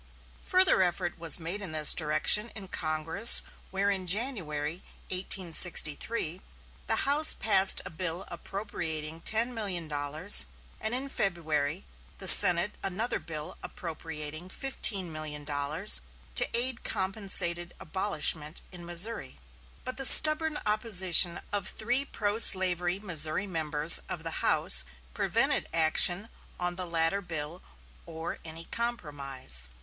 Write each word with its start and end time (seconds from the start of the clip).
Further 0.41 0.81
effort 0.81 1.19
was 1.19 1.37
made 1.39 1.61
in 1.61 1.73
this 1.73 1.93
direction 1.93 2.49
in 2.55 2.69
Congress, 2.69 3.43
where 3.69 3.91
in 3.91 4.07
January, 4.07 4.81
1863, 5.09 6.41
the 6.87 6.95
House 7.05 7.35
passed 7.35 7.81
a 7.85 7.91
bill 7.91 8.25
appropriating 8.29 9.21
ten 9.21 9.53
million 9.53 9.87
dollars, 9.87 10.47
and 10.79 10.95
in 10.95 11.07
February, 11.07 11.85
the 12.17 12.27
Senate 12.27 12.71
another 12.81 13.19
bill 13.19 13.57
appropriating 13.61 14.49
fifteen 14.49 15.11
million 15.11 15.43
dollars 15.43 16.01
to 16.33 16.49
aid 16.57 16.83
compensated 16.83 17.75
abolishment 17.79 18.61
in 18.71 18.83
Missouri. 18.83 19.37
But 19.83 19.97
the 19.97 20.05
stubborn 20.05 20.57
opposition 20.65 21.41
of 21.53 21.67
three 21.67 22.05
pro 22.05 22.39
slavery 22.39 22.97
Missouri 22.97 23.45
members 23.45 24.01
of 24.09 24.23
the 24.23 24.41
House 24.43 24.83
prevented 25.13 25.69
action 25.71 26.29
on 26.59 26.75
the 26.75 26.87
latter 26.87 27.21
bill 27.21 27.61
or 28.07 28.39
any 28.43 28.65
compromise. 28.71 29.69